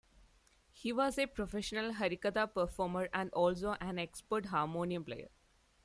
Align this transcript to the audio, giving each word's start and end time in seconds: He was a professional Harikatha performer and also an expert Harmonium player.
He 0.71 0.91
was 0.91 1.19
a 1.19 1.27
professional 1.27 1.93
Harikatha 1.93 2.51
performer 2.51 3.07
and 3.13 3.29
also 3.33 3.75
an 3.79 3.99
expert 3.99 4.47
Harmonium 4.47 5.03
player. 5.03 5.29